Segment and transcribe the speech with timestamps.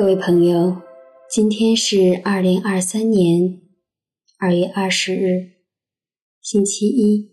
[0.00, 0.78] 各位朋友，
[1.28, 3.60] 今天是二零二三年
[4.38, 5.50] 二月二十日，
[6.40, 7.30] 星期一。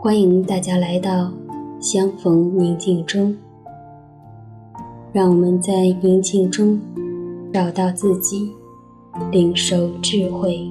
[0.00, 1.30] 欢迎大家来到
[1.78, 3.36] 相逢宁静中，
[5.12, 6.80] 让我们在宁静中
[7.52, 8.50] 找到自己，
[9.30, 10.66] 领受智慧。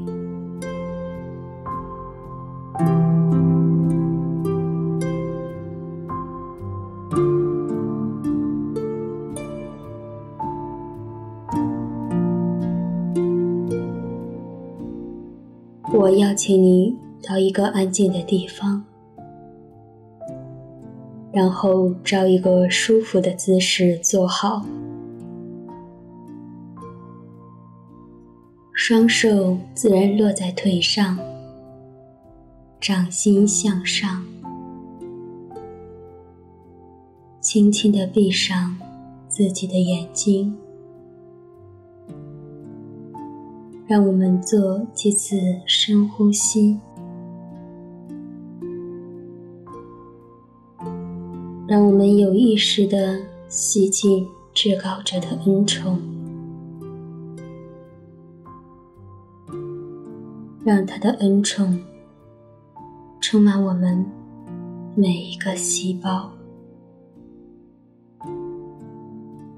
[16.12, 18.84] 我邀请你到一个安静的地方，
[21.32, 24.66] 然后找一个舒服的姿势坐好，
[28.74, 31.18] 双手自然落在腿上，
[32.82, 34.22] 掌心向上，
[37.40, 38.78] 轻轻的闭上
[39.30, 40.58] 自己的眼睛。
[43.92, 46.80] 让我们做几次深呼吸，
[51.68, 56.00] 让我们有意识地吸进至高者的恩宠，
[60.64, 61.78] 让他的恩宠
[63.20, 64.06] 充满我们
[64.96, 66.32] 每一个细胞，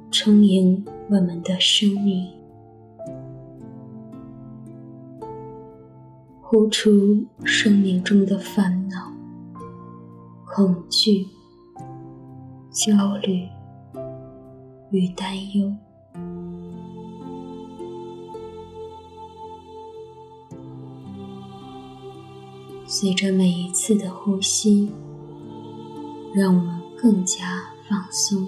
[0.10, 2.28] 充盈我们的生命。
[6.54, 9.12] 呼出生命中的烦恼、
[10.46, 11.26] 恐惧、
[12.70, 13.48] 焦虑
[14.92, 15.76] 与担忧。
[22.86, 24.92] 随着每一次的呼吸，
[26.36, 28.48] 让我们更加放松。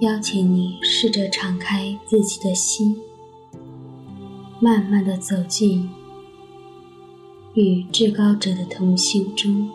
[0.00, 3.00] 邀请你试着敞开自己的心，
[4.60, 5.88] 慢慢的走进
[7.54, 9.70] 与至高者的同行中。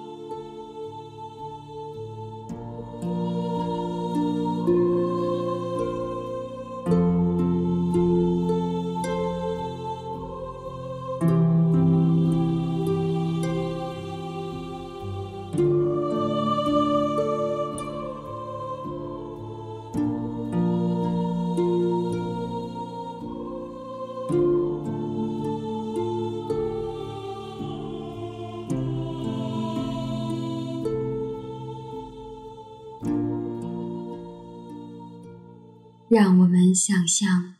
[36.13, 37.55] 让我们想象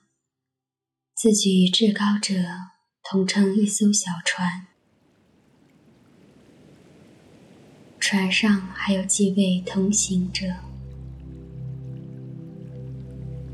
[1.15, 2.33] 自己与至高者
[3.01, 4.67] 同乘一艘小船，
[7.97, 10.47] 船上还有几位同行者。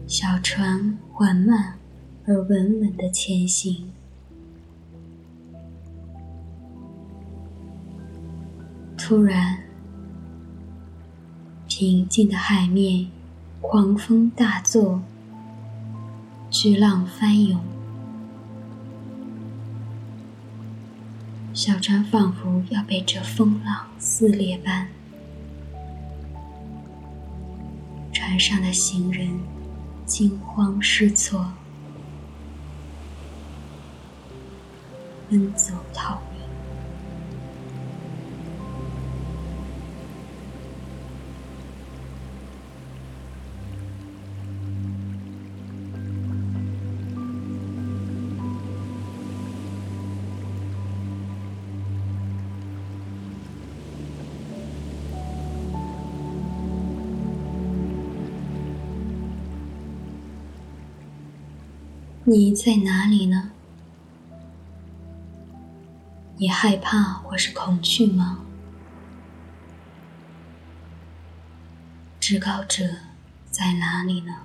[0.08, 1.78] 小船缓慢
[2.26, 3.94] 而稳稳地前行。
[8.98, 9.60] 突然，
[11.68, 13.12] 平静的海面
[13.70, 15.02] 狂风大作，
[16.50, 17.60] 巨浪翻涌，
[21.54, 24.88] 小船仿佛要被这风浪撕裂般，
[28.14, 29.38] 船上的行人
[30.06, 31.52] 惊慌失措，
[35.30, 36.22] 奔走逃
[62.30, 63.52] 你在哪里呢？
[66.36, 68.40] 你害怕或是恐惧吗？
[72.20, 72.84] 至高者
[73.50, 74.40] 在哪里呢？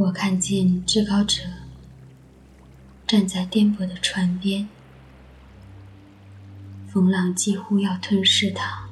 [0.00, 1.42] 我看见至高者
[3.06, 4.66] 站在颠簸的船边，
[6.88, 8.88] 风浪几乎要吞噬他，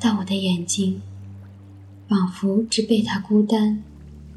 [0.00, 1.02] 但我的眼睛
[2.08, 3.84] 仿佛只被他孤单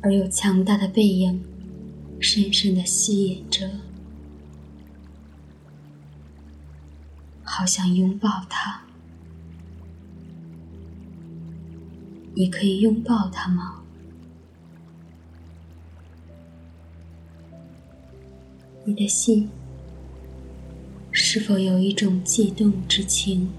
[0.01, 1.41] 而又强大的背影
[2.19, 3.71] 深深地吸引着，
[7.43, 8.86] 好想拥抱他。
[12.39, 13.81] 你可以拥抱他吗？
[18.85, 19.49] 你的心
[21.11, 23.49] 是否有一种悸动之情？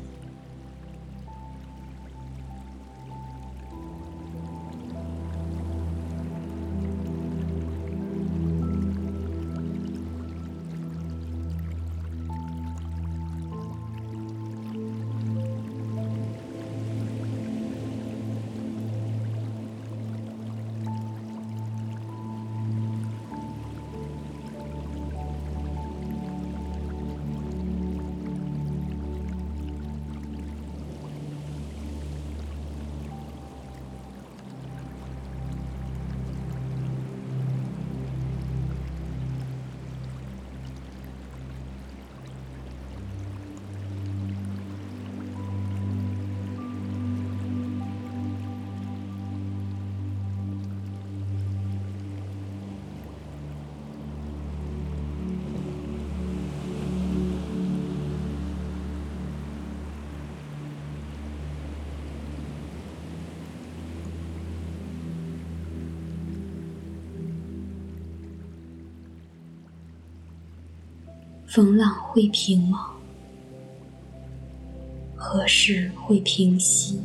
[71.49, 72.91] 风浪会平吗？
[75.17, 77.01] 何时会平息？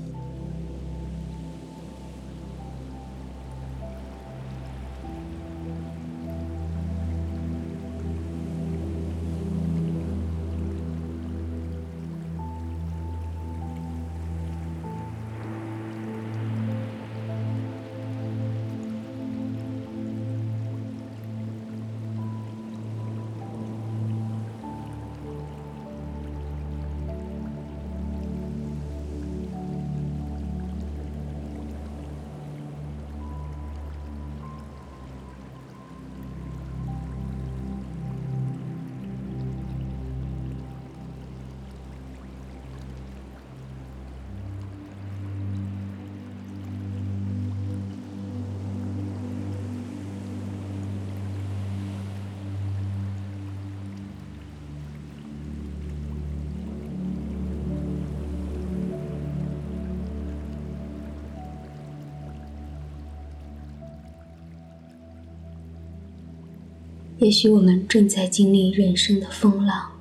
[67.23, 69.93] 也许我们正在经历人生的风浪，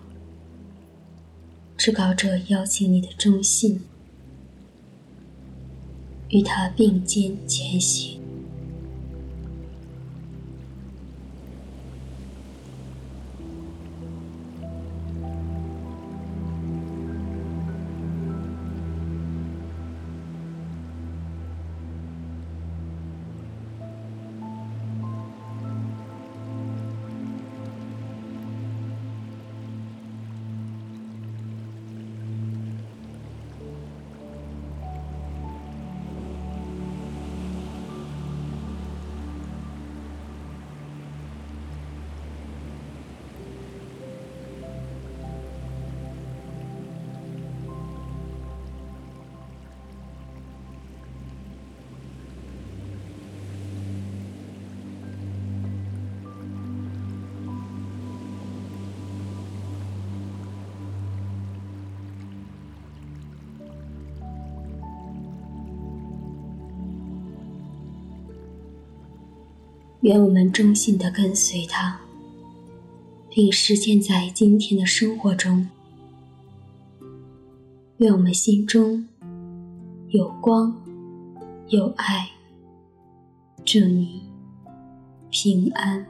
[1.76, 3.80] 至高者邀请你的忠信，
[6.30, 8.21] 与他并肩前行。
[70.02, 72.00] 愿我们衷心的跟随他，
[73.30, 75.68] 并实践在今天的生活中。
[77.98, 79.06] 愿我们心中
[80.08, 80.74] 有光，
[81.68, 82.28] 有爱。
[83.64, 84.22] 祝你
[85.30, 86.04] 平安。